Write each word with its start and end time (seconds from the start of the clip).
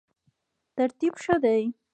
ترتیب 0.75 1.13
ښه 1.23 1.35
دی. 1.43 1.63